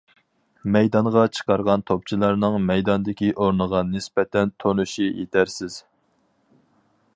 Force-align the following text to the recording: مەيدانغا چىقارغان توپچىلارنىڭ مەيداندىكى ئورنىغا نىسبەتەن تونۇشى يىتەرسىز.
مەيدانغا 0.75 1.25
چىقارغان 1.39 1.83
توپچىلارنىڭ 1.91 2.57
مەيداندىكى 2.71 3.29
ئورنىغا 3.35 3.83
نىسبەتەن 3.91 4.55
تونۇشى 4.65 5.09
يىتەرسىز. 5.21 5.77